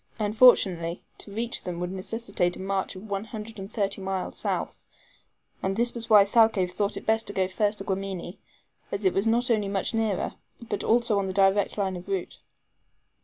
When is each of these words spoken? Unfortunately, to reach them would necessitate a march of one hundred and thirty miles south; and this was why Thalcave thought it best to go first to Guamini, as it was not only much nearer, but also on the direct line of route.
Unfortunately, 0.17 1.03
to 1.19 1.31
reach 1.31 1.61
them 1.61 1.79
would 1.79 1.91
necessitate 1.91 2.55
a 2.55 2.59
march 2.59 2.95
of 2.95 3.03
one 3.07 3.25
hundred 3.25 3.59
and 3.59 3.71
thirty 3.71 4.01
miles 4.01 4.35
south; 4.39 4.83
and 5.61 5.75
this 5.77 5.93
was 5.93 6.09
why 6.09 6.25
Thalcave 6.25 6.71
thought 6.71 6.97
it 6.97 7.05
best 7.05 7.27
to 7.27 7.33
go 7.33 7.47
first 7.47 7.77
to 7.77 7.83
Guamini, 7.83 8.39
as 8.91 9.05
it 9.05 9.13
was 9.13 9.27
not 9.27 9.51
only 9.51 9.67
much 9.67 9.93
nearer, 9.93 10.33
but 10.59 10.83
also 10.83 11.19
on 11.19 11.27
the 11.27 11.33
direct 11.33 11.77
line 11.77 11.95
of 11.95 12.07
route. 12.07 12.39